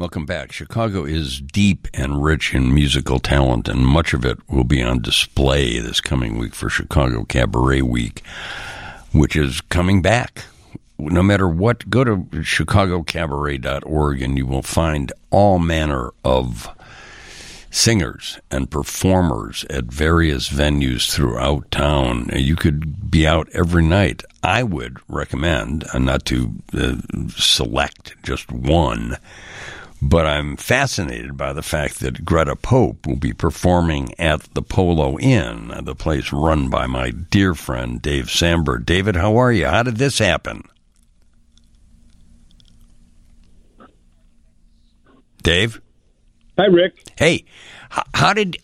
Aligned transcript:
Welcome 0.00 0.24
back. 0.24 0.50
Chicago 0.50 1.04
is 1.04 1.42
deep 1.42 1.86
and 1.92 2.24
rich 2.24 2.54
in 2.54 2.74
musical 2.74 3.18
talent, 3.18 3.68
and 3.68 3.86
much 3.86 4.14
of 4.14 4.24
it 4.24 4.38
will 4.48 4.64
be 4.64 4.82
on 4.82 5.02
display 5.02 5.78
this 5.78 6.00
coming 6.00 6.38
week 6.38 6.54
for 6.54 6.70
Chicago 6.70 7.24
Cabaret 7.24 7.82
Week, 7.82 8.22
which 9.12 9.36
is 9.36 9.60
coming 9.60 10.00
back. 10.00 10.44
No 10.98 11.22
matter 11.22 11.46
what, 11.46 11.90
go 11.90 12.02
to 12.04 12.16
chicagocabaret.org 12.16 14.22
and 14.22 14.38
you 14.38 14.46
will 14.46 14.62
find 14.62 15.12
all 15.28 15.58
manner 15.58 16.14
of 16.24 16.74
singers 17.70 18.40
and 18.50 18.70
performers 18.70 19.66
at 19.68 19.84
various 19.84 20.48
venues 20.48 21.12
throughout 21.12 21.70
town. 21.70 22.30
You 22.32 22.56
could 22.56 23.10
be 23.10 23.26
out 23.26 23.50
every 23.52 23.84
night. 23.84 24.22
I 24.42 24.62
would 24.62 24.96
recommend, 25.08 25.84
uh, 25.92 25.98
not 25.98 26.24
to 26.24 26.54
uh, 26.72 26.94
select 27.36 28.16
just 28.22 28.50
one, 28.50 29.18
but 30.02 30.26
I'm 30.26 30.56
fascinated 30.56 31.36
by 31.36 31.52
the 31.52 31.62
fact 31.62 32.00
that 32.00 32.24
Greta 32.24 32.56
Pope 32.56 33.06
will 33.06 33.16
be 33.16 33.32
performing 33.32 34.14
at 34.18 34.42
the 34.54 34.62
Polo 34.62 35.18
Inn, 35.18 35.72
the 35.82 35.94
place 35.94 36.32
run 36.32 36.70
by 36.70 36.86
my 36.86 37.10
dear 37.10 37.54
friend 37.54 38.00
Dave 38.00 38.30
Sambert. 38.30 38.86
David, 38.86 39.16
how 39.16 39.36
are 39.36 39.52
you? 39.52 39.66
How 39.66 39.82
did 39.82 39.96
this 39.96 40.18
happen? 40.18 40.62
Dave? 45.42 45.80
Hi, 46.58 46.66
Rick. 46.66 47.04
Hey, 47.16 47.44
how 48.14 48.32
did 48.32 48.58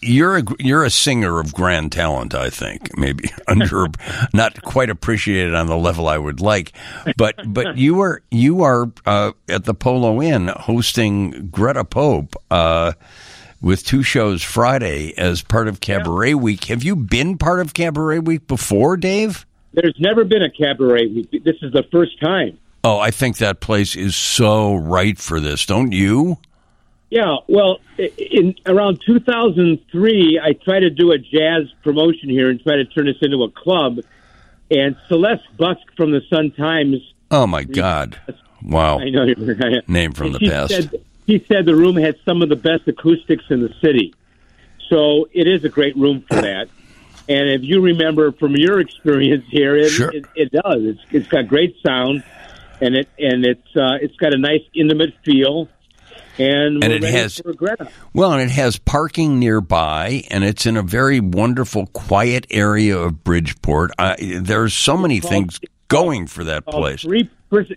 you're 0.00 0.38
a 0.38 0.44
you're 0.58 0.84
a 0.84 0.90
singer 0.90 1.38
of 1.38 1.52
grand 1.52 1.92
talent, 1.92 2.34
I 2.34 2.50
think. 2.50 2.96
Maybe 2.96 3.30
under 3.48 3.86
not 4.32 4.62
quite 4.62 4.90
appreciated 4.90 5.54
on 5.54 5.66
the 5.66 5.76
level 5.76 6.08
I 6.08 6.18
would 6.18 6.40
like, 6.40 6.72
but 7.16 7.36
but 7.46 7.76
you 7.76 8.00
are 8.00 8.22
you 8.30 8.62
are 8.62 8.90
uh, 9.06 9.32
at 9.48 9.64
the 9.64 9.74
Polo 9.74 10.22
Inn 10.22 10.48
hosting 10.48 11.48
Greta 11.48 11.84
Pope. 11.84 12.36
Uh, 12.50 12.92
with 13.60 13.84
two 13.84 14.02
shows 14.02 14.42
Friday 14.42 15.14
as 15.16 15.40
part 15.40 15.68
of 15.68 15.80
Cabaret 15.80 16.30
yeah. 16.30 16.34
Week. 16.34 16.64
Have 16.64 16.82
you 16.82 16.96
been 16.96 17.38
part 17.38 17.60
of 17.60 17.74
Cabaret 17.74 18.18
Week 18.18 18.48
before, 18.48 18.96
Dave? 18.96 19.46
There's 19.72 19.94
never 20.00 20.24
been 20.24 20.42
a 20.42 20.50
Cabaret 20.50 21.06
Week. 21.06 21.44
This 21.44 21.54
is 21.62 21.72
the 21.72 21.84
first 21.92 22.20
time. 22.20 22.58
Oh, 22.84 22.98
I 22.98 23.12
think 23.12 23.36
that 23.36 23.60
place 23.60 23.94
is 23.94 24.16
so 24.16 24.74
right 24.74 25.16
for 25.16 25.38
this, 25.38 25.64
don't 25.64 25.92
you? 25.92 26.38
Yeah, 27.12 27.36
well, 27.46 27.78
in 27.98 28.54
around 28.64 29.02
2003, 29.04 30.40
I 30.42 30.54
tried 30.54 30.80
to 30.80 30.88
do 30.88 31.12
a 31.12 31.18
jazz 31.18 31.70
promotion 31.82 32.30
here 32.30 32.48
and 32.48 32.58
try 32.62 32.76
to 32.76 32.86
turn 32.86 33.04
this 33.04 33.18
into 33.20 33.42
a 33.42 33.50
club. 33.50 33.98
And 34.70 34.96
Celeste 35.08 35.54
Busk 35.58 35.82
from 35.94 36.12
the 36.12 36.22
Sun 36.30 36.52
Times. 36.52 36.96
Oh 37.30 37.46
my 37.46 37.64
God! 37.64 38.18
Wow, 38.62 38.98
I 38.98 39.10
know 39.10 39.24
your 39.24 39.82
name 39.88 40.12
from 40.12 40.32
the 40.32 40.38
past. 40.38 40.72
Said, 40.72 41.04
he 41.26 41.44
said 41.46 41.66
the 41.66 41.76
room 41.76 41.96
had 41.96 42.16
some 42.24 42.40
of 42.40 42.48
the 42.48 42.56
best 42.56 42.88
acoustics 42.88 43.44
in 43.50 43.60
the 43.60 43.74
city, 43.82 44.14
so 44.88 45.28
it 45.34 45.46
is 45.46 45.66
a 45.66 45.68
great 45.68 45.94
room 45.98 46.24
for 46.26 46.36
that. 46.40 46.70
And 47.28 47.50
if 47.50 47.60
you 47.62 47.82
remember 47.82 48.32
from 48.32 48.56
your 48.56 48.80
experience 48.80 49.44
here, 49.50 49.76
it, 49.76 49.90
sure. 49.90 50.10
it, 50.10 50.24
it 50.34 50.50
does. 50.50 50.82
It's, 50.82 51.00
it's 51.10 51.28
got 51.28 51.46
great 51.46 51.76
sound, 51.84 52.24
and 52.80 52.94
it 52.96 53.10
and 53.18 53.44
it's 53.44 53.76
uh, 53.76 53.98
it's 54.00 54.16
got 54.16 54.32
a 54.32 54.38
nice 54.38 54.64
intimate 54.72 55.12
feel 55.26 55.68
and, 56.38 56.82
and 56.82 56.92
it 56.92 57.02
has 57.02 57.40
well, 58.12 58.32
and 58.32 58.42
it 58.42 58.50
has 58.50 58.78
parking 58.78 59.38
nearby, 59.38 60.24
and 60.30 60.44
it's 60.44 60.66
in 60.66 60.76
a 60.76 60.82
very 60.82 61.20
wonderful, 61.20 61.86
quiet 61.88 62.46
area 62.50 62.98
of 62.98 63.22
Bridgeport. 63.24 63.92
I, 63.98 64.16
there's 64.40 64.74
so 64.74 64.96
many 64.96 65.20
things 65.20 65.60
going 65.88 66.26
for 66.26 66.44
that 66.44 66.66
place. 66.66 67.02
Free, 67.02 67.28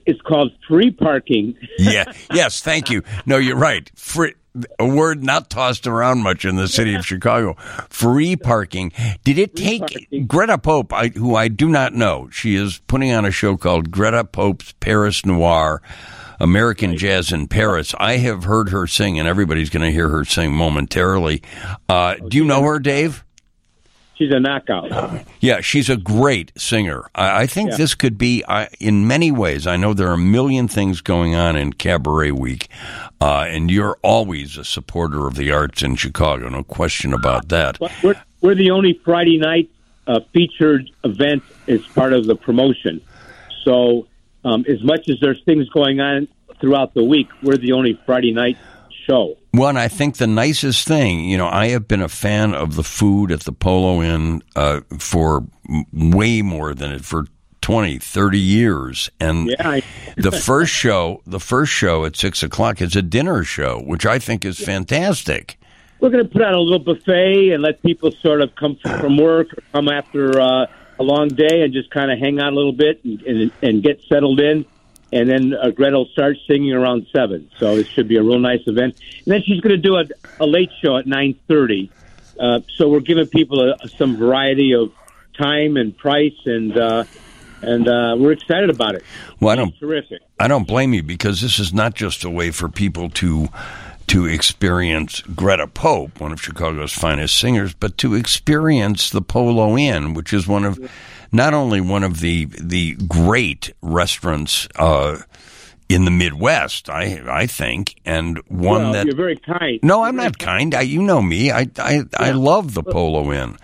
it's 0.05 0.21
called 0.21 0.51
free 0.67 0.91
parking. 0.91 1.57
yeah. 1.77 2.11
Yes. 2.31 2.61
Thank 2.61 2.89
you. 2.89 3.03
No, 3.25 3.37
you're 3.37 3.57
right. 3.57 3.91
Free 3.95 4.33
a 4.79 4.85
word 4.87 5.23
not 5.23 5.49
tossed 5.49 5.85
around 5.87 6.23
much 6.23 6.45
in 6.45 6.55
the 6.55 6.67
city 6.67 6.95
of 6.95 7.05
Chicago. 7.05 7.55
Free 7.89 8.35
parking. 8.35 8.91
Did 9.23 9.37
it 9.37 9.55
take 9.55 10.27
Greta 10.27 10.57
Pope, 10.57 10.93
I, 10.93 11.07
who 11.09 11.35
I 11.35 11.47
do 11.47 11.67
not 11.67 11.93
know? 11.93 12.29
She 12.31 12.55
is 12.55 12.79
putting 12.87 13.11
on 13.11 13.25
a 13.25 13.31
show 13.31 13.57
called 13.57 13.91
Greta 13.91 14.23
Pope's 14.23 14.73
Paris 14.79 15.25
Noir. 15.25 15.81
American 16.39 16.91
right. 16.91 16.99
Jazz 16.99 17.31
in 17.31 17.47
Paris. 17.47 17.93
I 17.99 18.17
have 18.17 18.43
heard 18.45 18.69
her 18.69 18.87
sing, 18.87 19.19
and 19.19 19.27
everybody's 19.27 19.69
going 19.69 19.85
to 19.85 19.91
hear 19.91 20.09
her 20.09 20.25
sing 20.25 20.53
momentarily. 20.53 21.41
Uh, 21.89 22.15
do 22.15 22.37
you 22.37 22.45
know 22.45 22.63
her, 22.63 22.79
Dave? 22.79 23.23
She's 24.17 24.31
a 24.31 24.39
knockout. 24.39 25.25
Yeah, 25.41 25.59
she's 25.59 25.89
a 25.89 25.97
great 25.97 26.53
singer. 26.57 27.09
I, 27.13 27.41
I 27.41 27.47
think 27.47 27.71
yeah. 27.71 27.77
this 27.77 27.95
could 27.95 28.17
be, 28.17 28.45
uh, 28.47 28.67
in 28.79 29.05
many 29.07 29.29
ways, 29.29 29.67
I 29.67 29.75
know 29.75 29.93
there 29.93 30.07
are 30.07 30.13
a 30.13 30.17
million 30.17 30.69
things 30.69 31.01
going 31.01 31.35
on 31.35 31.57
in 31.57 31.73
Cabaret 31.73 32.31
Week, 32.31 32.69
uh, 33.19 33.45
and 33.49 33.69
you're 33.69 33.97
always 34.03 34.55
a 34.55 34.63
supporter 34.63 35.27
of 35.27 35.35
the 35.35 35.51
arts 35.51 35.83
in 35.83 35.97
Chicago, 35.97 36.47
no 36.47 36.63
question 36.63 37.13
about 37.13 37.49
that. 37.49 37.77
We're, 38.01 38.15
we're 38.39 38.55
the 38.55 38.71
only 38.71 38.93
Friday 39.03 39.37
night 39.37 39.69
uh, 40.07 40.21
featured 40.31 40.89
event 41.03 41.43
as 41.67 41.85
part 41.87 42.13
of 42.13 42.25
the 42.25 42.37
promotion. 42.37 43.01
So 43.65 44.07
um, 44.45 44.63
as 44.69 44.81
much 44.83 45.09
as 45.09 45.17
there's 45.19 45.41
things 45.43 45.67
going 45.69 45.99
on 45.99 46.27
throughout 46.61 46.93
the 46.93 47.03
week, 47.03 47.27
we're 47.43 47.57
the 47.57 47.73
only 47.73 47.99
Friday 48.05 48.31
night 48.31 48.57
show. 49.05 49.35
One, 49.51 49.75
I 49.75 49.87
think 49.87 50.17
the 50.17 50.27
nicest 50.27 50.87
thing, 50.87 51.25
you 51.25 51.37
know, 51.37 51.47
I 51.47 51.69
have 51.69 51.87
been 51.87 52.01
a 52.01 52.07
fan 52.09 52.53
of 52.53 52.75
the 52.75 52.83
food 52.83 53.31
at 53.31 53.41
the 53.41 53.51
Polo 53.51 54.01
Inn 54.01 54.41
uh, 54.55 54.81
for 54.99 55.45
way 55.91 56.41
more 56.41 56.73
than 56.73 56.91
it 56.91 57.03
for 57.03 57.25
20, 57.61 57.97
30 57.97 58.37
years. 58.39 59.09
And 59.19 59.47
yeah, 59.47 59.67
I- 59.69 59.83
the 60.17 60.31
first 60.31 60.71
show, 60.71 61.21
the 61.25 61.39
first 61.39 61.71
show 61.71 62.05
at 62.05 62.15
six 62.15 62.43
o'clock 62.43 62.81
is 62.81 62.95
a 62.95 63.01
dinner 63.01 63.43
show, 63.43 63.81
which 63.81 64.05
I 64.05 64.19
think 64.19 64.45
is 64.45 64.59
fantastic. 64.59 65.59
We're 65.99 66.09
going 66.09 66.25
to 66.25 66.29
put 66.29 66.43
out 66.43 66.53
a 66.53 66.59
little 66.59 66.79
buffet 66.79 67.51
and 67.51 67.63
let 67.63 67.81
people 67.81 68.11
sort 68.11 68.41
of 68.41 68.53
come 68.55 68.77
from 68.83 69.17
work 69.17 69.53
or 69.53 69.63
come 69.71 69.87
after 69.89 70.39
uh, 70.39 70.65
a 70.99 71.03
long 71.03 71.27
day 71.27 71.61
and 71.63 71.73
just 71.73 71.89
kind 71.89 72.11
of 72.11 72.19
hang 72.19 72.39
out 72.39 72.53
a 72.53 72.55
little 72.55 72.73
bit 72.73 73.03
and, 73.03 73.21
and, 73.23 73.51
and 73.61 73.83
get 73.83 74.01
settled 74.07 74.39
in. 74.39 74.65
And 75.13 75.29
then 75.29 75.53
uh, 75.53 75.69
Greta 75.69 75.97
will 75.97 76.07
start 76.07 76.37
singing 76.47 76.73
around 76.73 77.07
seven, 77.13 77.49
so 77.57 77.75
it 77.75 77.87
should 77.87 78.07
be 78.07 78.17
a 78.17 78.23
real 78.23 78.39
nice 78.39 78.67
event. 78.67 78.99
And 79.25 79.33
then 79.33 79.43
she's 79.43 79.61
going 79.61 79.75
to 79.75 79.81
do 79.81 79.95
a, 79.95 80.05
a 80.39 80.45
late 80.45 80.71
show 80.81 80.97
at 80.97 81.05
nine 81.05 81.39
thirty. 81.47 81.91
Uh, 82.37 82.59
so 82.75 82.89
we're 82.89 82.99
giving 82.99 83.27
people 83.27 83.61
a, 83.61 83.87
some 83.87 84.17
variety 84.17 84.73
of 84.73 84.91
time 85.37 85.77
and 85.77 85.95
price, 85.95 86.35
and 86.45 86.75
uh, 86.77 87.03
and 87.61 87.87
uh, 87.87 88.15
we're 88.17 88.33
excited 88.33 88.69
about 88.69 88.95
it. 88.95 89.03
Well, 89.39 89.51
I 89.51 89.55
don't 89.55 89.77
terrific. 89.79 90.21
I 90.39 90.47
don't 90.47 90.67
blame 90.67 90.93
you 90.93 91.03
because 91.03 91.39
this 91.39 91.59
is 91.59 91.71
not 91.71 91.93
just 91.93 92.25
a 92.25 92.29
way 92.29 92.51
for 92.51 92.67
people 92.67 93.09
to 93.11 93.47
to 94.07 94.25
experience 94.25 95.21
Greta 95.21 95.67
Pope, 95.67 96.19
one 96.19 96.31
of 96.31 96.41
Chicago's 96.41 96.93
finest 96.93 97.37
singers, 97.37 97.73
but 97.73 97.97
to 97.99 98.13
experience 98.13 99.09
the 99.09 99.21
Polo 99.21 99.77
Inn, 99.77 100.13
which 100.13 100.33
is 100.33 100.47
one 100.47 100.65
of 100.65 100.79
not 101.31 101.53
only 101.53 101.81
one 101.81 102.03
of 102.03 102.19
the 102.19 102.45
the 102.59 102.95
great 103.07 103.73
restaurants 103.81 104.67
uh, 104.75 105.17
in 105.89 106.05
the 106.05 106.11
Midwest, 106.11 106.89
I 106.89 107.21
I 107.27 107.47
think, 107.47 107.95
and 108.05 108.37
one 108.47 108.83
well, 108.83 108.93
that 108.93 109.05
you're 109.05 109.15
very 109.15 109.37
kind. 109.37 109.79
No, 109.83 110.03
I'm 110.03 110.15
not 110.15 110.37
kind. 110.37 110.73
I, 110.75 110.81
you 110.81 111.01
know 111.01 111.21
me. 111.21 111.51
I 111.51 111.67
I, 111.77 111.93
yeah. 111.93 112.03
I 112.17 112.31
love 112.31 112.73
the 112.73 112.83
Polo 112.83 113.31
Inn, 113.31 113.57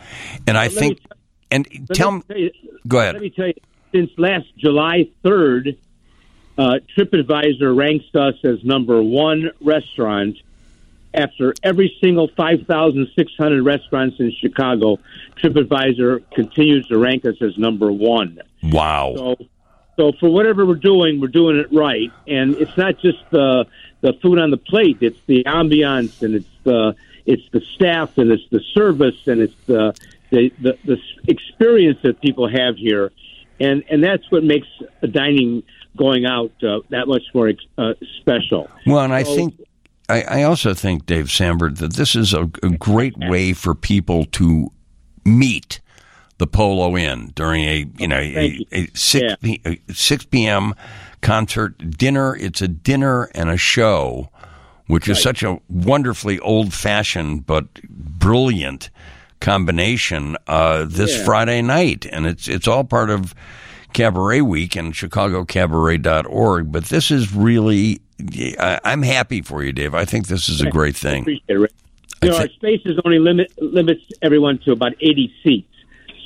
and 0.47 0.57
I 0.57 0.67
think. 0.67 0.99
And 1.53 1.67
tell 1.93 2.11
me, 2.11 2.23
you, 2.29 2.51
go 2.87 2.99
ahead. 2.99 3.15
Let 3.15 3.23
me 3.23 3.29
tell 3.29 3.47
you, 3.47 3.53
since 3.91 4.09
last 4.17 4.45
July 4.57 5.09
third 5.21 5.75
uh, 6.61 6.77
TripAdvisor 6.95 7.75
ranks 7.75 8.05
us 8.13 8.35
as 8.43 8.63
number 8.63 9.01
one 9.01 9.49
restaurant 9.61 10.37
after 11.11 11.55
every 11.63 11.97
single 11.99 12.27
5,600 12.27 13.63
restaurants 13.63 14.19
in 14.19 14.31
Chicago. 14.31 14.99
TripAdvisor 15.37 16.23
continues 16.35 16.87
to 16.89 16.99
rank 16.99 17.25
us 17.25 17.41
as 17.41 17.57
number 17.57 17.91
one. 17.91 18.39
Wow. 18.61 19.13
So, 19.15 19.35
so 19.97 20.11
for 20.19 20.29
whatever 20.29 20.63
we're 20.63 20.75
doing, 20.75 21.19
we're 21.19 21.29
doing 21.29 21.57
it 21.57 21.73
right. 21.73 22.11
And 22.27 22.53
it's 22.53 22.77
not 22.77 22.99
just 22.99 23.17
the, 23.31 23.65
the 24.01 24.13
food 24.21 24.37
on 24.37 24.51
the 24.51 24.57
plate, 24.57 24.99
it's 25.01 25.19
the 25.25 25.45
ambiance 25.45 26.21
and 26.21 26.35
it's 26.35 26.57
the, 26.63 26.95
it's 27.25 27.49
the 27.51 27.61
staff 27.73 28.19
and 28.19 28.31
it's 28.31 28.47
the 28.51 28.61
service 28.75 29.27
and 29.27 29.41
it's 29.41 29.57
the, 29.65 29.99
the, 30.29 30.53
the, 30.61 30.77
the 30.85 31.01
experience 31.27 31.97
that 32.03 32.21
people 32.21 32.47
have 32.47 32.77
here. 32.77 33.11
And, 33.59 33.83
and 33.89 34.03
that's 34.03 34.29
what 34.31 34.43
makes 34.43 34.67
a 35.01 35.07
dining 35.07 35.63
going 35.97 36.25
out 36.25 36.51
uh, 36.63 36.79
that 36.89 37.07
much 37.07 37.23
more 37.33 37.51
uh, 37.77 37.93
special. 38.19 38.69
Well, 38.85 39.03
and 39.03 39.13
I 39.13 39.23
think. 39.23 39.59
I, 40.09 40.23
I 40.23 40.43
also 40.43 40.73
think, 40.73 41.05
Dave 41.05 41.31
Sambert, 41.31 41.77
that 41.77 41.93
this 41.93 42.17
is 42.17 42.33
a, 42.33 42.49
a 42.63 42.69
great 42.69 43.17
way 43.17 43.53
for 43.53 43.73
people 43.73 44.25
to 44.25 44.69
meet 45.23 45.79
the 46.37 46.47
Polo 46.47 46.97
Inn 46.97 47.31
during 47.35 47.63
a 47.63 47.85
you 47.97 48.07
know 48.07 48.17
a, 48.17 48.65
a, 48.71 48.87
six 48.95 49.35
yeah. 49.41 49.55
a 49.63 49.79
six 49.93 50.25
p.m. 50.25 50.73
concert 51.21 51.77
dinner. 51.97 52.35
It's 52.35 52.61
a 52.61 52.67
dinner 52.67 53.29
and 53.35 53.49
a 53.49 53.57
show, 53.57 54.31
which 54.87 55.07
right. 55.07 55.15
is 55.15 55.21
such 55.21 55.43
a 55.43 55.61
wonderfully 55.69 56.39
old 56.39 56.73
fashioned 56.73 57.45
but 57.45 57.67
brilliant 57.87 58.89
combination 59.39 60.35
uh, 60.47 60.85
this 60.89 61.15
yeah. 61.15 61.25
Friday 61.25 61.61
night, 61.61 62.07
and 62.11 62.25
it's 62.25 62.47
it's 62.47 62.67
all 62.67 62.83
part 62.83 63.11
of 63.11 63.35
Cabaret 63.93 64.41
Week 64.41 64.75
and 64.75 64.93
ChicagoCabaret.org. 64.93 66.71
But 66.71 66.85
this 66.85 67.11
is 67.11 67.33
really, 67.33 68.01
I, 68.59 68.79
I'm 68.83 69.01
happy 69.01 69.41
for 69.41 69.63
you, 69.63 69.71
Dave. 69.71 69.93
I 69.93 70.05
think 70.05 70.27
this 70.27 70.49
is 70.49 70.61
a 70.61 70.69
great 70.69 70.95
thing. 70.95 71.39
It, 71.47 71.53
Rick. 71.53 71.71
You 72.21 72.29
know, 72.29 72.35
our 72.35 72.41
think- 72.43 72.53
space 72.53 72.81
is 72.85 72.99
only 73.03 73.19
limit 73.19 73.51
limits 73.59 74.01
everyone 74.21 74.59
to 74.59 74.71
about 74.71 74.93
80 75.01 75.33
seats. 75.43 75.67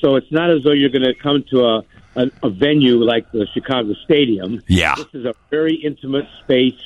So 0.02 0.16
it's 0.18 0.32
not 0.32 0.50
as 0.50 0.64
though 0.64 0.72
you're 0.72 0.90
going 0.90 1.04
to 1.04 1.14
come 1.16 1.44
to 1.52 1.66
a, 1.66 1.84
a, 2.16 2.32
a 2.44 2.50
venue 2.50 2.98
like 3.04 3.32
the 3.32 3.48
Chicago 3.54 3.94
Stadium. 4.04 4.62
Yeah. 4.68 4.96
This 4.96 5.08
is 5.14 5.26
a 5.26 5.34
very 5.50 5.76
intimate 5.76 6.28
space, 6.44 6.80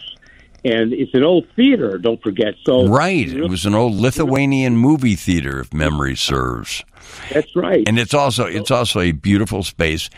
and 0.66 0.94
it's 0.94 1.14
an 1.14 1.24
old 1.24 1.48
theater, 1.56 1.98
don't 1.98 2.22
forget. 2.22 2.56
So 2.64 2.88
Right. 2.88 3.28
It 3.28 3.50
was 3.50 3.66
an 3.66 3.76
old 3.76 3.94
Lithuanian 3.96 4.76
movie 4.78 5.16
theater, 5.16 5.60
if 5.62 5.74
memory 5.74 6.16
serves. 6.16 6.84
That's 7.32 7.56
right. 7.56 7.84
And 7.88 7.98
it's 8.00 8.14
also 8.14 8.46
it's 8.46 8.72
also 8.72 9.00
a 9.00 9.12
beautiful 9.12 9.64
space. 9.64 10.10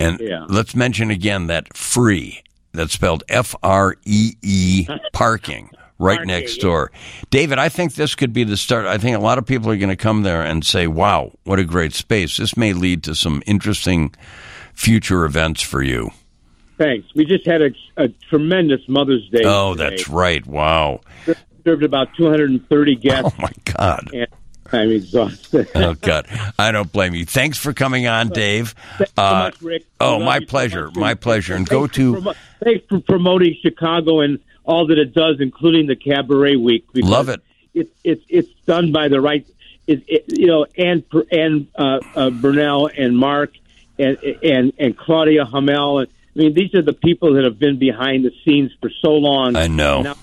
And 0.00 0.18
Yeah. 0.20 0.46
let's 0.48 0.74
mention 0.74 1.10
again 1.10 1.46
that 1.48 1.76
free. 1.76 2.42
That's 2.72 2.94
spelled 2.94 3.22
F 3.28 3.54
R 3.62 3.96
E 4.04 4.32
E 4.42 4.86
parking. 5.12 5.70
Right 5.98 6.16
Parking, 6.16 6.28
next 6.28 6.56
yeah. 6.56 6.62
door. 6.62 6.90
David, 7.30 7.60
I 7.60 7.68
think 7.68 7.94
this 7.94 8.16
could 8.16 8.32
be 8.32 8.42
the 8.42 8.56
start. 8.56 8.86
I 8.86 8.98
think 8.98 9.16
a 9.16 9.20
lot 9.20 9.38
of 9.38 9.46
people 9.46 9.70
are 9.70 9.76
going 9.76 9.88
to 9.88 9.94
come 9.94 10.22
there 10.24 10.42
and 10.42 10.64
say, 10.66 10.88
wow, 10.88 11.30
what 11.44 11.60
a 11.60 11.64
great 11.64 11.92
space. 11.92 12.38
This 12.38 12.56
may 12.56 12.72
lead 12.72 13.04
to 13.04 13.14
some 13.14 13.40
interesting 13.46 14.12
future 14.74 15.24
events 15.24 15.62
for 15.62 15.80
you. 15.80 16.10
Thanks. 16.82 17.14
We 17.14 17.24
just 17.24 17.46
had 17.46 17.62
a, 17.62 17.70
a 17.96 18.08
tremendous 18.28 18.80
Mother's 18.88 19.28
Day. 19.28 19.42
Oh, 19.44 19.74
today. 19.74 19.90
that's 19.90 20.08
right. 20.08 20.44
Wow. 20.44 21.00
served 21.64 21.84
about 21.84 22.08
230 22.16 22.96
guests, 22.96 23.32
Oh, 23.38 23.42
my 23.42 23.52
God. 23.64 24.10
and 24.12 24.26
I'm 24.72 24.90
exhausted. 24.90 25.68
Oh, 25.76 25.94
God. 25.94 26.26
I 26.58 26.72
don't 26.72 26.90
blame 26.90 27.14
you. 27.14 27.24
Thanks 27.24 27.56
for 27.58 27.72
coming 27.72 28.08
on, 28.08 28.30
Dave. 28.30 28.74
Thanks 28.98 29.12
so 29.16 29.22
Uh, 29.22 29.30
much, 29.44 29.62
Rick. 29.62 29.84
oh, 30.00 30.18
my 30.18 30.40
so 30.40 30.46
pleasure. 30.46 30.86
much. 30.86 30.96
My 30.96 31.14
pleasure. 31.14 31.54
And 31.54 31.68
Thanks 31.68 31.70
go 31.70 31.86
to. 31.86 32.14
promo- 32.14 32.36
thanks 32.64 32.84
for 32.88 32.98
promoting 33.00 33.54
Chicago 33.62 34.20
and 34.20 34.40
all 34.64 34.86
that 34.88 34.98
it 34.98 35.14
does, 35.14 35.36
including 35.40 35.86
the 35.86 35.94
Cabaret 35.96 36.56
Week. 36.56 36.84
because 36.92 37.08
Love 37.08 37.28
it. 37.28 37.40
It's 37.74 37.90
it's 38.04 38.24
it's 38.28 38.50
done 38.66 38.90
by 38.92 39.06
the 39.08 39.20
right. 39.20 39.46
It, 39.86 40.02
it, 40.08 40.24
you 40.28 40.46
know, 40.46 40.66
and 40.76 41.02
and 41.30 41.66
uh, 41.76 42.00
uh, 42.14 42.30
Burnell 42.30 42.88
and 42.96 43.16
Mark 43.16 43.52
and 43.98 44.18
and 44.42 44.72
and 44.78 44.96
Claudia 44.96 45.44
Hommel. 45.46 46.02
And, 46.02 46.08
I 46.34 46.38
mean, 46.38 46.54
these 46.54 46.74
are 46.74 46.82
the 46.82 46.94
people 46.94 47.34
that 47.34 47.44
have 47.44 47.58
been 47.58 47.78
behind 47.78 48.24
the 48.24 48.32
scenes 48.44 48.72
for 48.80 48.90
so 49.00 49.10
long. 49.10 49.56
I 49.56 49.66
know. 49.66 49.96
And 49.96 50.04
now, 50.04 50.16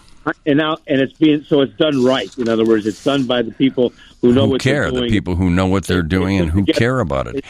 and 0.46 0.58
now, 0.58 0.78
and 0.88 1.02
it's 1.02 1.14
being 1.14 1.44
so 1.44 1.62
it's 1.62 1.76
done 1.78 2.04
right. 2.04 2.36
In 2.38 2.50
other 2.50 2.66
words, 2.66 2.86
it's 2.86 3.04
done 3.04 3.26
by 3.26 3.42
the 3.42 3.52
people 3.52 3.94
who 4.22 4.34
know 4.34 4.46
who 4.46 4.52
what 4.52 4.62
care, 4.62 4.92
they're 4.92 5.02
the 5.02 5.10
people 5.10 5.36
who 5.36 5.50
know 5.50 5.68
what 5.68 5.86
they're 5.86 6.02
doing 6.02 6.40
and 6.40 6.50
who 6.50 6.66
care 6.66 7.00
about 7.00 7.28
it. 7.28 7.46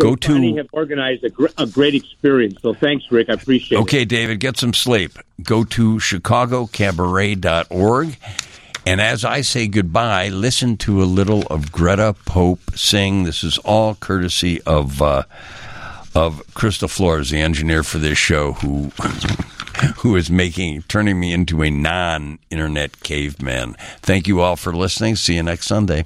Go 0.00 0.16
to 0.16 0.56
have 0.56 0.68
organized 0.72 1.22
a, 1.24 1.28
gr- 1.28 1.48
a 1.58 1.66
great 1.66 1.94
experience. 1.94 2.56
So 2.62 2.72
thanks, 2.72 3.04
Rick. 3.10 3.28
I 3.28 3.34
appreciate 3.34 3.76
it. 3.78 3.82
okay, 3.82 4.06
David, 4.06 4.40
get 4.40 4.56
some 4.56 4.72
sleep. 4.72 5.18
Go 5.42 5.64
to 5.64 5.96
chicagocabaret.org. 5.96 8.16
And 8.86 8.98
as 9.00 9.26
I 9.26 9.42
say 9.42 9.68
goodbye, 9.68 10.30
listen 10.30 10.78
to 10.78 11.02
a 11.02 11.04
little 11.04 11.42
of 11.48 11.70
Greta 11.70 12.16
Pope 12.24 12.60
sing. 12.74 13.24
This 13.24 13.44
is 13.44 13.58
all 13.58 13.94
courtesy 13.94 14.62
of 14.62 15.02
uh, 15.02 15.24
of 16.14 16.42
Krista 16.54 16.88
Flores, 16.88 17.30
the 17.30 17.40
engineer 17.40 17.82
for 17.82 17.98
this 17.98 18.18
show, 18.18 18.52
who 18.54 18.90
who 19.98 20.16
is 20.16 20.30
making 20.30 20.82
turning 20.82 21.18
me 21.18 21.32
into 21.32 21.62
a 21.62 21.70
non-internet 21.70 23.00
caveman. 23.00 23.74
Thank 24.02 24.28
you 24.28 24.40
all 24.40 24.56
for 24.56 24.74
listening. 24.74 25.16
See 25.16 25.36
you 25.36 25.42
next 25.42 25.66
Sunday. 25.66 26.04